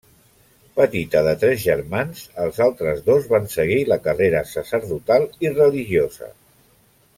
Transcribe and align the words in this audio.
Petita 0.77 1.19
de 1.27 1.33
tres 1.43 1.59
germans, 1.65 2.23
els 2.45 2.57
altres 2.67 3.05
dos 3.11 3.29
van 3.35 3.47
seguir 3.57 3.79
la 3.93 4.01
carrera 4.09 4.43
sacerdotal 4.55 5.29
i 5.47 5.55
religiosa. 5.61 6.35